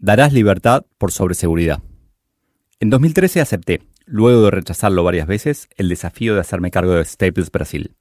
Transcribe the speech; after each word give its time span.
Darás 0.00 0.32
libertad 0.32 0.86
por 0.96 1.10
sobreseguridad. 1.10 1.82
En 2.78 2.88
2013 2.88 3.40
acepté, 3.40 3.82
luego 4.06 4.42
de 4.42 4.52
rechazarlo 4.52 5.02
varias 5.02 5.26
veces, 5.26 5.68
el 5.76 5.88
desafío 5.88 6.34
de 6.34 6.40
hacerme 6.40 6.70
cargo 6.70 6.92
de 6.92 7.04
Staples 7.04 7.50
Brasil. 7.50 7.96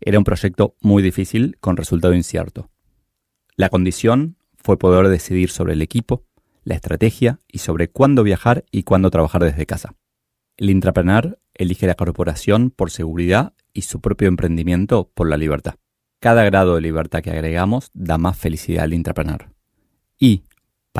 Era 0.00 0.18
un 0.18 0.24
proyecto 0.24 0.74
muy 0.80 1.00
difícil 1.00 1.56
con 1.60 1.76
resultado 1.76 2.12
incierto. 2.12 2.70
La 3.54 3.68
condición 3.68 4.36
fue 4.56 4.80
poder 4.80 5.06
decidir 5.06 5.50
sobre 5.50 5.74
el 5.74 5.82
equipo, 5.82 6.24
la 6.64 6.74
estrategia 6.74 7.38
y 7.46 7.58
sobre 7.58 7.88
cuándo 7.88 8.24
viajar 8.24 8.64
y 8.72 8.82
cuándo 8.82 9.10
trabajar 9.10 9.44
desde 9.44 9.66
casa. 9.66 9.94
El 10.56 10.70
intrapreneur 10.70 11.38
elige 11.54 11.86
la 11.86 11.94
corporación 11.94 12.70
por 12.70 12.90
seguridad 12.90 13.54
y 13.72 13.82
su 13.82 14.00
propio 14.00 14.26
emprendimiento 14.26 15.08
por 15.14 15.28
la 15.28 15.36
libertad. 15.36 15.76
Cada 16.18 16.42
grado 16.42 16.74
de 16.74 16.80
libertad 16.80 17.22
que 17.22 17.30
agregamos 17.30 17.92
da 17.94 18.18
más 18.18 18.36
felicidad 18.36 18.82
al 18.82 18.92
intrapreneur. 18.92 19.54
Y, 20.18 20.42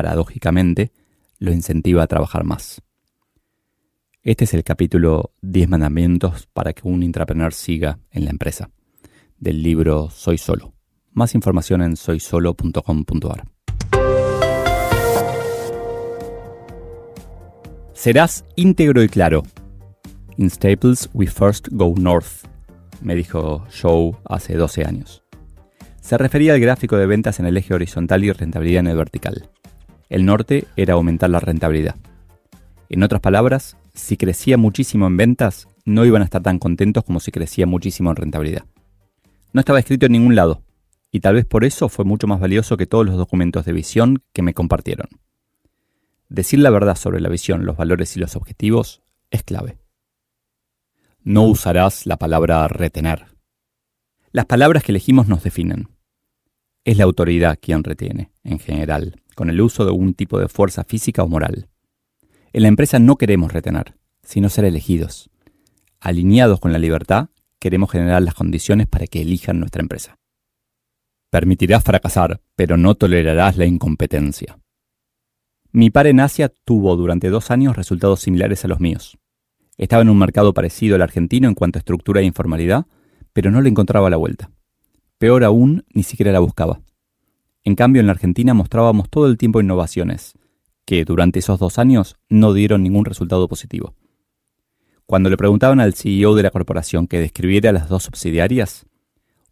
paradójicamente, 0.00 0.92
lo 1.38 1.52
incentiva 1.52 2.02
a 2.02 2.06
trabajar 2.06 2.42
más. 2.42 2.80
Este 4.22 4.44
es 4.44 4.54
el 4.54 4.64
capítulo 4.64 5.34
10 5.42 5.68
mandamientos 5.68 6.46
para 6.54 6.72
que 6.72 6.88
un 6.88 7.02
intrapreneur 7.02 7.52
siga 7.52 7.98
en 8.10 8.24
la 8.24 8.30
empresa, 8.30 8.70
del 9.36 9.62
libro 9.62 10.08
Soy 10.08 10.38
Solo. 10.38 10.72
Más 11.12 11.34
información 11.34 11.82
en 11.82 11.96
soysolo.com.ar. 11.96 13.46
Serás 17.92 18.46
íntegro 18.56 19.02
y 19.02 19.08
claro. 19.10 19.42
In 20.38 20.48
Staples 20.48 21.10
we 21.12 21.26
first 21.26 21.68
go 21.72 21.92
north, 21.98 22.46
me 23.02 23.14
dijo 23.14 23.66
Joe 23.70 24.12
hace 24.24 24.54
12 24.54 24.86
años. 24.86 25.22
Se 26.00 26.16
refería 26.16 26.54
al 26.54 26.60
gráfico 26.60 26.96
de 26.96 27.04
ventas 27.04 27.38
en 27.38 27.44
el 27.44 27.58
eje 27.58 27.74
horizontal 27.74 28.24
y 28.24 28.32
rentabilidad 28.32 28.80
en 28.80 28.86
el 28.86 28.96
vertical. 28.96 29.50
El 30.10 30.26
norte 30.26 30.66
era 30.74 30.94
aumentar 30.94 31.30
la 31.30 31.38
rentabilidad. 31.38 31.94
En 32.88 33.04
otras 33.04 33.20
palabras, 33.20 33.76
si 33.94 34.16
crecía 34.16 34.56
muchísimo 34.56 35.06
en 35.06 35.16
ventas, 35.16 35.68
no 35.84 36.04
iban 36.04 36.20
a 36.22 36.24
estar 36.24 36.42
tan 36.42 36.58
contentos 36.58 37.04
como 37.04 37.20
si 37.20 37.30
crecía 37.30 37.64
muchísimo 37.64 38.10
en 38.10 38.16
rentabilidad. 38.16 38.64
No 39.52 39.60
estaba 39.60 39.78
escrito 39.78 40.06
en 40.06 40.12
ningún 40.12 40.34
lado, 40.34 40.62
y 41.12 41.20
tal 41.20 41.36
vez 41.36 41.44
por 41.44 41.64
eso 41.64 41.88
fue 41.88 42.04
mucho 42.04 42.26
más 42.26 42.40
valioso 42.40 42.76
que 42.76 42.86
todos 42.86 43.06
los 43.06 43.16
documentos 43.16 43.64
de 43.64 43.72
visión 43.72 44.20
que 44.32 44.42
me 44.42 44.52
compartieron. 44.52 45.08
Decir 46.28 46.58
la 46.58 46.70
verdad 46.70 46.96
sobre 46.96 47.20
la 47.20 47.28
visión, 47.28 47.64
los 47.64 47.76
valores 47.76 48.16
y 48.16 48.20
los 48.20 48.34
objetivos 48.34 49.02
es 49.30 49.44
clave. 49.44 49.78
No 51.22 51.44
usarás 51.44 52.06
la 52.06 52.16
palabra 52.16 52.66
retener. 52.66 53.26
Las 54.32 54.46
palabras 54.46 54.82
que 54.82 54.90
elegimos 54.90 55.28
nos 55.28 55.44
definen. 55.44 55.88
Es 56.84 56.96
la 56.96 57.04
autoridad 57.04 57.58
quien 57.60 57.84
retiene, 57.84 58.32
en 58.42 58.58
general, 58.58 59.19
con 59.34 59.50
el 59.50 59.60
uso 59.60 59.84
de 59.84 59.92
un 59.92 60.14
tipo 60.14 60.38
de 60.38 60.48
fuerza 60.48 60.84
física 60.84 61.22
o 61.22 61.28
moral. 61.28 61.68
En 62.52 62.62
la 62.62 62.68
empresa 62.68 62.98
no 62.98 63.16
queremos 63.16 63.52
retener, 63.52 63.94
sino 64.22 64.48
ser 64.48 64.64
elegidos. 64.64 65.30
Alineados 66.00 66.60
con 66.60 66.72
la 66.72 66.78
libertad, 66.78 67.28
queremos 67.58 67.90
generar 67.90 68.22
las 68.22 68.34
condiciones 68.34 68.86
para 68.86 69.06
que 69.06 69.22
elijan 69.22 69.60
nuestra 69.60 69.82
empresa. 69.82 70.18
Permitirás 71.30 71.84
fracasar, 71.84 72.40
pero 72.56 72.76
no 72.76 72.96
tolerarás 72.96 73.56
la 73.56 73.66
incompetencia. 73.66 74.58
Mi 75.72 75.90
par 75.90 76.08
en 76.08 76.18
Asia 76.18 76.52
tuvo 76.64 76.96
durante 76.96 77.28
dos 77.28 77.52
años 77.52 77.76
resultados 77.76 78.20
similares 78.20 78.64
a 78.64 78.68
los 78.68 78.80
míos. 78.80 79.18
Estaba 79.78 80.02
en 80.02 80.08
un 80.08 80.18
mercado 80.18 80.52
parecido 80.52 80.96
al 80.96 81.02
argentino 81.02 81.46
en 81.48 81.54
cuanto 81.54 81.78
a 81.78 81.80
estructura 81.80 82.20
e 82.20 82.24
informalidad, 82.24 82.86
pero 83.32 83.52
no 83.52 83.60
le 83.60 83.68
encontraba 83.68 84.10
la 84.10 84.16
vuelta. 84.16 84.50
Peor 85.18 85.44
aún, 85.44 85.84
ni 85.94 86.02
siquiera 86.02 86.32
la 86.32 86.40
buscaba. 86.40 86.80
En 87.64 87.74
cambio, 87.74 88.00
en 88.00 88.06
la 88.06 88.12
Argentina 88.12 88.54
mostrábamos 88.54 89.10
todo 89.10 89.26
el 89.26 89.36
tiempo 89.36 89.60
innovaciones, 89.60 90.34
que 90.84 91.04
durante 91.04 91.38
esos 91.38 91.58
dos 91.58 91.78
años 91.78 92.16
no 92.28 92.52
dieron 92.54 92.82
ningún 92.82 93.04
resultado 93.04 93.48
positivo. 93.48 93.94
Cuando 95.06 95.28
le 95.28 95.36
preguntaban 95.36 95.80
al 95.80 95.94
CEO 95.94 96.34
de 96.34 96.42
la 96.42 96.50
corporación 96.50 97.06
que 97.06 97.18
describiera 97.18 97.72
las 97.72 97.88
dos 97.88 98.04
subsidiarias, 98.04 98.86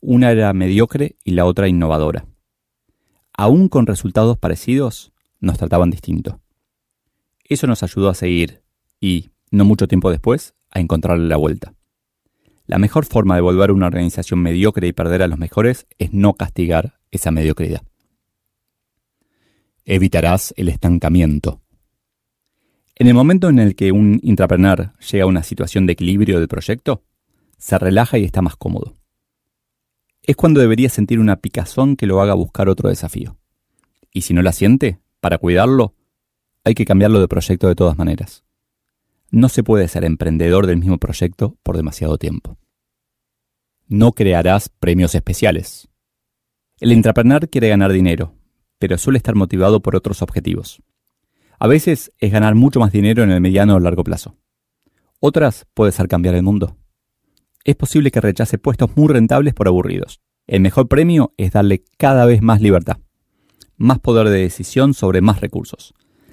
una 0.01 0.31
era 0.31 0.53
mediocre 0.53 1.17
y 1.25 1.33
la 1.33 1.45
otra 1.45 1.69
innovadora. 1.69 2.27
Aún 3.33 3.69
con 3.69 3.87
resultados 3.87 4.39
parecidos, 4.39 5.13
nos 5.41 5.59
trataban 5.59 5.91
distinto. 5.91 6.41
Eso 7.45 7.67
nos 7.67 7.83
ayudó 7.83 8.09
a 8.09 8.15
seguir 8.15 8.63
y, 9.01 9.31
no 9.51 9.65
mucho 9.65 9.89
tiempo 9.89 10.11
después, 10.11 10.55
a 10.71 10.81
encontrarle 10.81 11.29
la 11.29 11.37
vuelta. 11.37 11.75
La 12.67 12.79
mejor 12.79 13.07
forma 13.07 13.35
de 13.35 13.41
volver 13.41 13.71
a 13.71 13.73
una 13.73 13.87
organización 13.87 14.41
mediocre 14.41 14.87
y 14.87 14.93
perder 14.93 15.23
a 15.23 15.29
los 15.29 15.39
mejores 15.39 15.87
es 15.99 16.13
no 16.13 16.35
castigar 16.35 17.01
esa 17.11 17.31
mediocridad. 17.31 17.83
Evitarás 19.91 20.53
el 20.57 20.69
estancamiento. 20.69 21.63
En 22.95 23.07
el 23.07 23.15
momento 23.15 23.49
en 23.49 23.59
el 23.59 23.75
que 23.75 23.91
un 23.93 24.21
intrapreneur 24.23 24.93
llega 24.99 25.25
a 25.25 25.29
una 25.29 25.43
situación 25.43 25.87
de 25.87 25.95
equilibrio 25.95 26.39
del 26.39 26.49
proyecto, 26.49 27.05
se 27.57 27.79
relaja 27.79 28.19
y 28.19 28.25
está 28.25 28.43
más 28.43 28.57
cómodo 28.57 28.99
es 30.29 30.37
cuando 30.37 30.61
debería 30.61 30.91
sentir 30.91 31.21
una 31.21 31.37
picazón 31.37 31.97
que 31.97 32.07
lo 32.07 32.21
haga 32.21 32.35
buscar 32.35 32.69
otro 32.69 32.91
desafío. 32.91 33.39
Y 34.13 34.21
si 34.21 34.35
no 34.35 34.43
la 34.43 34.53
siente, 34.53 35.01
para 35.21 35.39
cuidarlo, 35.39 35.95
hay 36.65 36.75
que 36.75 36.85
cambiarlo 36.85 37.19
de 37.19 37.29
proyecto 37.29 37.67
de 37.67 37.75
todas 37.75 37.97
maneras. 37.97 38.45
No 39.31 39.49
se 39.49 39.63
puede 39.63 39.89
ser 39.89 40.05
emprendedor 40.05 40.67
del 40.67 40.77
mismo 40.77 40.99
proyecto 40.99 41.57
por 41.63 41.79
demasiado 41.79 42.19
tiempo. 42.19 42.59
No 43.87 44.13
crearás 44.13 44.69
premios 44.69 45.15
especiales. 45.15 45.89
El 46.79 46.93
intrapreneur 46.93 47.49
quiere 47.49 47.71
ganar 47.71 47.91
dinero, 47.91 48.35
pero 48.79 48.99
suele 48.99 49.19
estar 49.19 49.35
motivado 49.35 49.81
por 49.81 49.97
otros 49.97 50.23
objetivos. 50.23 50.83
A 51.59 51.67
veces 51.67 52.13
es 52.19 52.33
ganar 52.33 52.55
mucho 52.55 52.81
más 52.81 52.93
dinero 52.93 53.23
en 53.23 53.31
el 53.31 53.41
mediano 53.41 53.77
o 53.77 53.81
largo 53.81 54.05
plazo. 54.05 54.37
Otras 55.21 55.67
puede 55.75 55.93
ser 55.93 56.09
cambiar 56.09 56.35
el 56.35 56.43
mundo 56.43 56.77
es 57.69 57.77
posible 57.77 58.11
que 58.11 58.23
rechace 58.23 58.57
puestos 58.57 58.97
muy 58.97 59.09
rentables 59.09 59.53
por 59.53 59.69
aburridos. 59.69 60.23
El 60.47 60.63
mejor 60.63 60.89
premio 60.89 61.35
es 61.37 61.53
darle 61.53 61.85
cada 61.99 62.25
vez 62.25 62.41
más 62.41 62.63
libertad, 62.63 62.97
más 63.77 63.99
poder 63.99 64.31
de 64.31 64.41
decisión 64.41 64.95
sobre 64.95 65.21
más 65.21 65.43
recursos, 65.43 65.93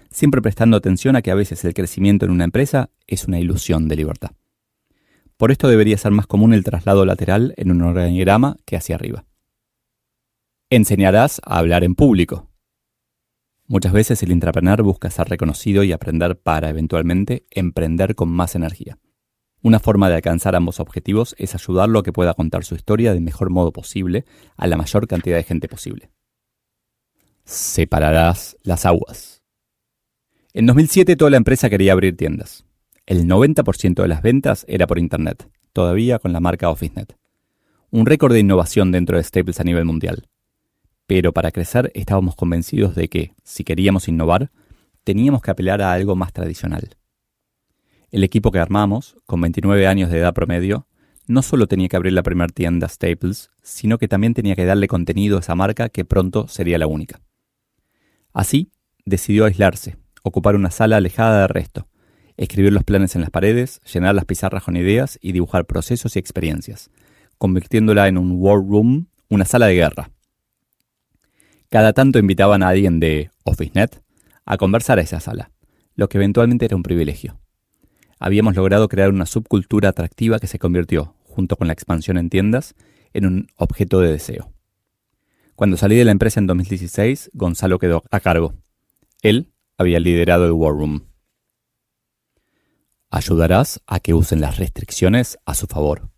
siempre 0.09 0.41
prestando 0.41 0.77
atención 0.77 1.17
a 1.17 1.21
que 1.21 1.31
a 1.31 1.35
veces 1.35 1.65
el 1.65 1.73
crecimiento 1.73 2.23
en 2.23 2.31
una 2.31 2.45
empresa 2.45 2.89
es 3.05 3.25
una 3.25 3.37
ilusión 3.37 3.89
de 3.89 3.97
libertad. 3.97 4.31
Por 5.35 5.51
esto 5.51 5.67
debería 5.67 5.97
ser 5.97 6.13
más 6.13 6.25
común 6.25 6.53
el 6.53 6.63
traslado 6.63 7.05
lateral 7.05 7.53
en 7.57 7.69
un 7.69 7.81
organigrama 7.81 8.55
que 8.63 8.77
hacia 8.77 8.95
arriba. 8.95 9.25
Enseñarás 10.75 11.39
a 11.45 11.59
hablar 11.59 11.85
en 11.85 11.95
público. 11.95 12.51
Muchas 13.65 13.93
veces 13.93 14.21
el 14.23 14.33
intrapreneur 14.33 14.83
busca 14.83 15.09
ser 15.09 15.29
reconocido 15.29 15.85
y 15.85 15.93
aprender 15.93 16.37
para 16.37 16.69
eventualmente 16.69 17.45
emprender 17.49 18.13
con 18.13 18.27
más 18.27 18.55
energía. 18.55 18.99
Una 19.61 19.79
forma 19.79 20.09
de 20.09 20.15
alcanzar 20.15 20.53
ambos 20.53 20.81
objetivos 20.81 21.33
es 21.37 21.55
ayudarlo 21.55 21.99
a 21.99 22.03
que 22.03 22.11
pueda 22.11 22.33
contar 22.33 22.65
su 22.65 22.75
historia 22.75 23.13
del 23.13 23.21
mejor 23.21 23.51
modo 23.51 23.71
posible 23.71 24.25
a 24.57 24.67
la 24.67 24.75
mayor 24.75 25.07
cantidad 25.07 25.37
de 25.37 25.43
gente 25.43 25.69
posible. 25.69 26.11
Separarás 27.45 28.57
las 28.61 28.85
aguas. 28.85 29.43
En 30.51 30.65
2007 30.65 31.15
toda 31.15 31.31
la 31.31 31.37
empresa 31.37 31.69
quería 31.69 31.93
abrir 31.93 32.17
tiendas. 32.17 32.65
El 33.05 33.29
90% 33.29 34.01
de 34.01 34.07
las 34.09 34.21
ventas 34.21 34.65
era 34.67 34.87
por 34.87 34.99
Internet, 34.99 35.49
todavía 35.71 36.19
con 36.19 36.33
la 36.33 36.41
marca 36.41 36.69
OfficeNet. 36.69 37.15
Un 37.91 38.05
récord 38.05 38.33
de 38.33 38.41
innovación 38.41 38.91
dentro 38.91 39.15
de 39.15 39.23
Staples 39.23 39.61
a 39.61 39.63
nivel 39.63 39.85
mundial. 39.85 40.27
Pero 41.07 41.33
para 41.33 41.51
crecer 41.51 41.91
estábamos 41.93 42.35
convencidos 42.35 42.95
de 42.95 43.07
que, 43.09 43.33
si 43.43 43.63
queríamos 43.63 44.07
innovar, 44.07 44.51
teníamos 45.03 45.41
que 45.41 45.51
apelar 45.51 45.81
a 45.81 45.93
algo 45.93 46.15
más 46.15 46.33
tradicional. 46.33 46.95
El 48.11 48.23
equipo 48.23 48.51
que 48.51 48.59
armamos, 48.59 49.17
con 49.25 49.41
29 49.41 49.87
años 49.87 50.09
de 50.09 50.19
edad 50.19 50.33
promedio, 50.33 50.87
no 51.27 51.41
solo 51.41 51.67
tenía 51.67 51.87
que 51.87 51.95
abrir 51.95 52.13
la 52.13 52.23
primera 52.23 52.51
tienda 52.51 52.87
Staples, 52.87 53.49
sino 53.61 53.97
que 53.97 54.07
también 54.07 54.33
tenía 54.33 54.55
que 54.55 54.65
darle 54.65 54.87
contenido 54.87 55.37
a 55.37 55.39
esa 55.39 55.55
marca 55.55 55.89
que 55.89 56.05
pronto 56.05 56.47
sería 56.47 56.77
la 56.77 56.87
única. 56.87 57.21
Así, 58.33 58.71
decidió 59.05 59.45
aislarse, 59.45 59.97
ocupar 60.23 60.55
una 60.55 60.71
sala 60.71 60.97
alejada 60.97 61.41
del 61.41 61.49
resto, 61.49 61.87
escribir 62.37 62.73
los 62.73 62.83
planes 62.83 63.15
en 63.15 63.21
las 63.21 63.29
paredes, 63.29 63.81
llenar 63.91 64.15
las 64.15 64.25
pizarras 64.25 64.63
con 64.63 64.75
ideas 64.75 65.17
y 65.21 65.31
dibujar 65.31 65.65
procesos 65.65 66.15
y 66.15 66.19
experiencias, 66.19 66.89
convirtiéndola 67.37 68.07
en 68.07 68.17
un 68.17 68.33
war 68.33 68.57
room, 68.57 69.07
una 69.29 69.45
sala 69.45 69.67
de 69.67 69.75
guerra. 69.75 70.11
Cada 71.69 71.93
tanto 71.93 72.19
invitaban 72.19 72.63
a 72.63 72.69
alguien 72.69 72.99
de 72.99 73.31
OfficeNet 73.43 74.01
a 74.45 74.57
conversar 74.57 74.99
a 74.99 75.01
esa 75.01 75.19
sala, 75.19 75.51
lo 75.95 76.09
que 76.09 76.17
eventualmente 76.17 76.65
era 76.65 76.75
un 76.75 76.83
privilegio. 76.83 77.39
Habíamos 78.19 78.55
logrado 78.55 78.87
crear 78.87 79.09
una 79.09 79.25
subcultura 79.25 79.89
atractiva 79.89 80.39
que 80.39 80.47
se 80.47 80.59
convirtió, 80.59 81.15
junto 81.23 81.57
con 81.57 81.67
la 81.67 81.73
expansión 81.73 82.17
en 82.17 82.29
tiendas, 82.29 82.75
en 83.13 83.25
un 83.25 83.47
objeto 83.55 83.99
de 83.99 84.11
deseo. 84.11 84.51
Cuando 85.55 85.77
salí 85.77 85.95
de 85.95 86.05
la 86.05 86.11
empresa 86.11 86.39
en 86.39 86.47
2016, 86.47 87.31
Gonzalo 87.33 87.79
quedó 87.79 88.03
a 88.11 88.19
cargo. 88.19 88.53
Él 89.21 89.53
había 89.77 89.99
liderado 89.99 90.45
el 90.45 90.51
War 90.51 90.73
Room. 90.73 91.07
Ayudarás 93.09 93.81
a 93.87 93.99
que 93.99 94.13
usen 94.13 94.41
las 94.41 94.57
restricciones 94.57 95.37
a 95.45 95.55
su 95.55 95.67
favor. 95.67 96.09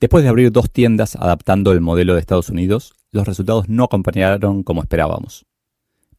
Después 0.00 0.22
de 0.22 0.30
abrir 0.30 0.52
dos 0.52 0.70
tiendas 0.70 1.16
adaptando 1.16 1.72
el 1.72 1.80
modelo 1.80 2.14
de 2.14 2.20
Estados 2.20 2.48
Unidos, 2.50 2.94
los 3.10 3.26
resultados 3.26 3.68
no 3.68 3.84
acompañaron 3.84 4.62
como 4.62 4.82
esperábamos. 4.82 5.46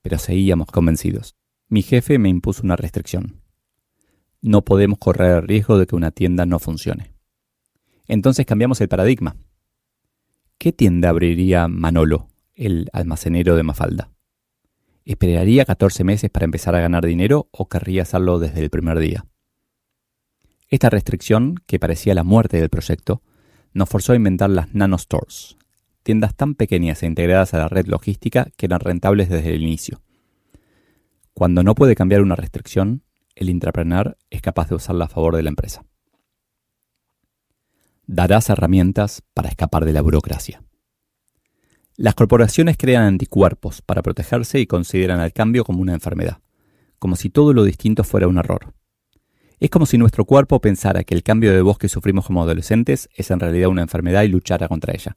Pero 0.01 0.17
seguíamos 0.17 0.67
convencidos. 0.67 1.35
Mi 1.67 1.81
jefe 1.81 2.17
me 2.17 2.29
impuso 2.29 2.63
una 2.63 2.75
restricción. 2.75 3.41
No 4.41 4.63
podemos 4.63 4.97
correr 4.97 5.37
el 5.37 5.47
riesgo 5.47 5.77
de 5.77 5.85
que 5.85 5.95
una 5.95 6.11
tienda 6.11 6.45
no 6.45 6.59
funcione. 6.59 7.13
Entonces 8.07 8.45
cambiamos 8.45 8.81
el 8.81 8.87
paradigma. 8.87 9.35
¿Qué 10.57 10.71
tienda 10.71 11.09
abriría 11.09 11.67
Manolo, 11.67 12.29
el 12.55 12.89
almacenero 12.91 13.55
de 13.55 13.63
Mafalda? 13.63 14.11
¿Esperaría 15.05 15.65
14 15.65 16.03
meses 16.03 16.29
para 16.29 16.45
empezar 16.45 16.75
a 16.75 16.81
ganar 16.81 17.05
dinero 17.05 17.49
o 17.51 17.67
querría 17.69 18.03
hacerlo 18.03 18.39
desde 18.39 18.61
el 18.61 18.69
primer 18.69 18.99
día? 18.99 19.25
Esta 20.67 20.89
restricción, 20.89 21.55
que 21.65 21.79
parecía 21.79 22.13
la 22.13 22.23
muerte 22.23 22.57
del 22.57 22.69
proyecto, 22.69 23.21
nos 23.73 23.89
forzó 23.89 24.13
a 24.13 24.15
inventar 24.15 24.49
las 24.49 24.73
nanostores, 24.73 25.57
tiendas 26.09 26.33
tan 26.33 26.55
pequeñas 26.55 27.03
e 27.03 27.05
integradas 27.05 27.53
a 27.53 27.59
la 27.59 27.67
red 27.67 27.85
logística 27.85 28.47
que 28.57 28.65
eran 28.65 28.79
rentables 28.79 29.29
desde 29.29 29.53
el 29.53 29.61
inicio. 29.61 30.01
Cuando 31.35 31.61
no 31.61 31.75
puede 31.75 31.93
cambiar 31.93 32.23
una 32.23 32.35
restricción, 32.35 33.03
el 33.35 33.47
intrapreneur 33.47 34.17
es 34.31 34.41
capaz 34.41 34.69
de 34.69 34.73
usarla 34.73 35.05
a 35.05 35.07
favor 35.07 35.35
de 35.35 35.43
la 35.43 35.49
empresa. 35.49 35.85
Darás 38.07 38.49
herramientas 38.49 39.21
para 39.35 39.49
escapar 39.49 39.85
de 39.85 39.93
la 39.93 40.01
burocracia. 40.01 40.63
Las 41.95 42.15
corporaciones 42.15 42.75
crean 42.75 43.03
anticuerpos 43.03 43.83
para 43.83 44.01
protegerse 44.01 44.59
y 44.59 44.65
consideran 44.65 45.19
al 45.19 45.31
cambio 45.31 45.63
como 45.63 45.79
una 45.79 45.93
enfermedad, 45.93 46.39
como 46.97 47.17
si 47.17 47.29
todo 47.29 47.53
lo 47.53 47.65
distinto 47.65 48.03
fuera 48.03 48.27
un 48.27 48.39
error. 48.39 48.73
Es 49.59 49.69
como 49.69 49.85
si 49.85 49.99
nuestro 49.99 50.25
cuerpo 50.25 50.59
pensara 50.59 51.03
que 51.03 51.13
el 51.13 51.21
cambio 51.21 51.53
de 51.53 51.61
voz 51.61 51.77
que 51.77 51.87
sufrimos 51.87 52.25
como 52.25 52.41
adolescentes 52.41 53.09
es 53.13 53.29
en 53.29 53.39
realidad 53.39 53.69
una 53.69 53.83
enfermedad 53.83 54.23
y 54.23 54.29
luchara 54.29 54.67
contra 54.67 54.95
ella. 54.95 55.15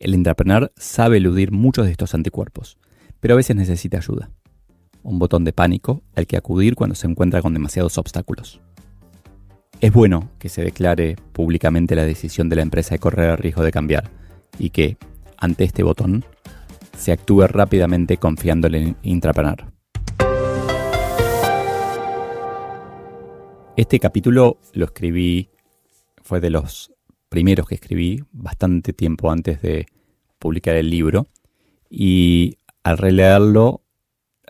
El 0.00 0.14
entrepreneur 0.14 0.72
sabe 0.76 1.16
eludir 1.16 1.50
muchos 1.50 1.84
de 1.84 1.90
estos 1.90 2.14
anticuerpos, 2.14 2.78
pero 3.18 3.34
a 3.34 3.36
veces 3.36 3.56
necesita 3.56 3.96
ayuda. 3.96 4.30
Un 5.02 5.18
botón 5.18 5.42
de 5.42 5.52
pánico 5.52 6.04
al 6.14 6.28
que 6.28 6.36
acudir 6.36 6.76
cuando 6.76 6.94
se 6.94 7.08
encuentra 7.08 7.42
con 7.42 7.52
demasiados 7.52 7.98
obstáculos. 7.98 8.60
Es 9.80 9.92
bueno 9.92 10.30
que 10.38 10.48
se 10.48 10.62
declare 10.62 11.16
públicamente 11.32 11.96
la 11.96 12.04
decisión 12.04 12.48
de 12.48 12.56
la 12.56 12.62
empresa 12.62 12.94
de 12.94 13.00
correr 13.00 13.30
el 13.30 13.38
riesgo 13.38 13.64
de 13.64 13.72
cambiar 13.72 14.08
y 14.56 14.70
que, 14.70 14.98
ante 15.36 15.64
este 15.64 15.82
botón, 15.82 16.24
se 16.96 17.10
actúe 17.10 17.48
rápidamente 17.48 18.18
confiando 18.18 18.68
en 18.68 18.74
el 18.74 18.96
intrapreneur. 19.02 19.64
Este 23.76 23.98
capítulo 23.98 24.58
lo 24.74 24.84
escribí, 24.84 25.50
fue 26.22 26.38
de 26.40 26.50
los 26.50 26.92
primeros 27.28 27.66
que 27.66 27.74
escribí, 27.74 28.22
bastante 28.32 28.92
tiempo 28.92 29.30
antes 29.30 29.62
de 29.62 29.86
publicar 30.38 30.76
el 30.76 30.90
libro. 30.90 31.26
Y 31.90 32.58
al 32.82 32.98
releerlo, 32.98 33.82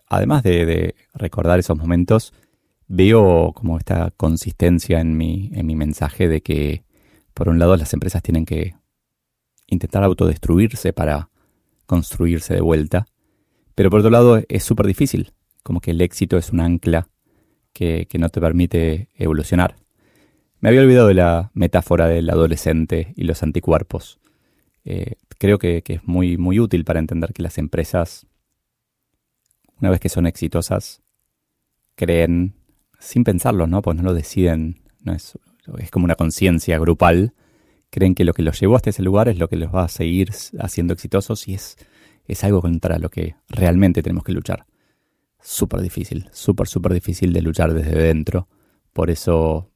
además 0.07 0.43
de, 0.43 0.95
recordar 1.15 1.59
esos 1.59 1.77
momentos, 1.77 2.33
veo 2.87 3.53
como 3.55 3.79
esta 3.79 4.11
consistencia 4.17 5.01
en 5.01 5.17
mi, 5.17 5.51
en 5.55 5.67
mi 5.67 5.77
mensaje 5.77 6.29
de 6.29 6.41
que, 6.41 6.85
por 7.35 7.49
un 7.49 7.59
lado, 7.59 7.77
las 7.77 7.93
empresas 7.93 8.23
tienen 8.23 8.47
que 8.47 8.75
intentar 9.67 10.03
autodestruirse 10.03 10.93
para 10.93 11.31
construirse 11.87 12.55
de 12.55 12.61
vuelta, 12.61 13.07
pero 13.75 13.91
por 13.91 14.01
otro 14.01 14.11
lado 14.11 14.43
es 14.49 14.65
súper 14.65 14.87
difícil, 14.87 15.33
como 15.63 15.81
que 15.81 15.93
el 15.93 16.01
éxito 16.01 16.37
es 16.37 16.51
un 16.51 16.61
ancla 16.61 17.09
que, 17.73 18.09
no 18.19 18.29
te 18.29 18.41
permite 18.41 19.09
evolucionar. 19.15 19.77
Me 20.61 20.69
había 20.69 20.81
olvidado 20.81 21.09
de 21.09 21.15
la 21.15 21.51
metáfora 21.55 22.07
del 22.07 22.29
adolescente 22.31 23.13
y 23.17 23.25
los 23.25 23.43
anticuerpos. 23.43 24.19
Eh, 24.85 25.15
creo 25.39 25.59
que, 25.59 25.83
es 25.87 26.05
muy, 26.05 26.37
muy 26.37 26.59
útil 26.59 26.85
para 26.85 26.99
entender 26.99 27.33
que 27.33 27.43
las 27.43 27.59
empresas, 27.59 28.27
una 29.81 29.91
vez 29.91 30.01
que 30.01 30.09
son 30.09 30.27
exitosas, 30.27 31.03
creen, 31.95 32.55
sin 32.99 33.25
pensarlo, 33.25 33.67
¿no? 33.67 33.83
Pues 33.83 33.97
no 33.97 34.03
lo 34.03 34.15
deciden, 34.15 34.81
no 35.03 35.13
es, 35.13 35.39
es 35.79 35.91
como 35.91 36.05
una 36.05 36.17
conciencia 36.17 36.79
grupal, 36.79 37.35
creen 37.91 38.15
que 38.15 38.25
lo 38.25 38.35
que 38.35 38.43
los 38.43 38.59
llevó 38.61 38.77
hasta 38.77 38.91
ese 38.91 39.03
lugar 39.03 39.29
es 39.29 39.39
lo 39.39 39.49
que 39.49 39.57
los 39.57 39.73
va 39.75 39.85
a 39.85 39.89
seguir 39.89 40.31
haciendo 40.59 40.93
exitosos 40.93 41.47
y 41.47 41.55
es, 41.55 41.77
es 42.27 42.43
algo 42.45 42.61
contra 42.61 42.99
lo 42.99 43.11
que 43.11 43.37
realmente 43.49 44.03
tenemos 44.03 44.25
que 44.25 44.33
luchar 44.33 44.67
súper 45.41 45.81
difícil, 45.81 46.29
súper, 46.33 46.67
súper 46.67 46.93
difícil 46.93 47.33
de 47.33 47.43
luchar 47.43 47.73
desde 47.73 47.97
dentro. 47.97 48.49
Por 48.93 49.11
eso 49.11 49.68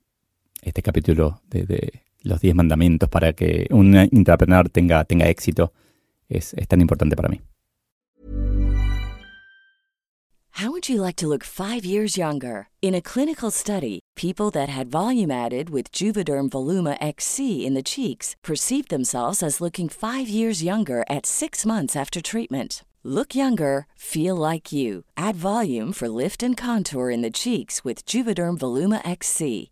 este 0.63 0.83
capítulo 0.83 1.41
de, 1.51 2.03
los 2.23 2.41
10 2.41 2.55
mandamientos 2.55 3.09
para 3.09 3.33
que 3.33 3.67
un 3.71 3.97
intrapreneur 4.13 4.69
tenga, 4.69 5.05
éxito 5.29 5.73
es, 6.29 6.55
tan 6.69 6.81
importante 6.81 7.17
para 7.17 7.29
mí. 7.29 7.41
How 10.57 10.71
would 10.71 10.89
you 10.89 11.01
like 11.01 11.17
to 11.17 11.27
look 11.27 11.45
five 11.45 11.85
years 11.85 12.17
younger? 12.17 12.69
In 12.83 12.95
a 12.95 13.01
clinical 13.01 13.51
study, 13.51 14.01
people 14.15 14.51
that 14.51 14.69
had 14.69 14.91
volume 14.91 15.31
added 15.31 15.71
with 15.71 15.91
Juvederm 15.91 16.51
Voluma 16.51 16.97
XC 17.01 17.67
in 17.67 17.75
the 17.75 17.83
cheeks 17.83 18.37
perceived 18.45 18.91
themselves 18.91 19.43
as 19.43 19.61
looking 19.61 19.89
five 19.89 20.29
years 20.29 20.63
younger 20.63 21.05
at 21.09 21.27
six 21.27 21.67
months 21.67 21.97
after 21.97 22.21
treatment. 22.21 22.85
Look 23.03 23.35
younger, 23.35 23.87
feel 23.97 24.37
like 24.37 24.71
you. 24.71 25.05
Add 25.17 25.35
volume 25.35 25.93
for 25.93 26.09
lift 26.09 26.43
and 26.43 26.57
contour 26.57 27.11
in 27.11 27.23
the 27.23 27.33
cheeks 27.33 27.83
with 27.83 28.07
Juvederm 28.07 28.59
Voluma 28.59 29.01
XC. 29.05 29.72